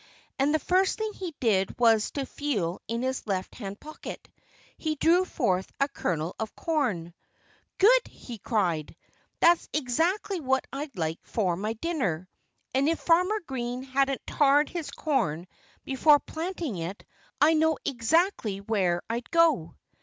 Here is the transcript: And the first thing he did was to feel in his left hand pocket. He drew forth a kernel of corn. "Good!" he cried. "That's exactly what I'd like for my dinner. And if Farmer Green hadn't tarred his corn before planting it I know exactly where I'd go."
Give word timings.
And 0.39 0.51
the 0.51 0.57
first 0.57 0.97
thing 0.97 1.13
he 1.13 1.35
did 1.39 1.77
was 1.77 2.09
to 2.13 2.25
feel 2.25 2.81
in 2.87 3.03
his 3.03 3.27
left 3.27 3.53
hand 3.53 3.79
pocket. 3.79 4.27
He 4.75 4.95
drew 4.95 5.25
forth 5.25 5.71
a 5.79 5.87
kernel 5.87 6.35
of 6.39 6.55
corn. 6.55 7.13
"Good!" 7.77 8.07
he 8.09 8.39
cried. 8.39 8.95
"That's 9.41 9.69
exactly 9.71 10.39
what 10.39 10.65
I'd 10.73 10.97
like 10.97 11.19
for 11.21 11.55
my 11.55 11.73
dinner. 11.73 12.27
And 12.73 12.89
if 12.89 12.99
Farmer 12.99 13.41
Green 13.45 13.83
hadn't 13.83 14.25
tarred 14.25 14.69
his 14.69 14.89
corn 14.89 15.45
before 15.85 16.17
planting 16.17 16.77
it 16.77 17.05
I 17.39 17.53
know 17.53 17.77
exactly 17.85 18.57
where 18.59 19.03
I'd 19.07 19.29
go." 19.29 19.75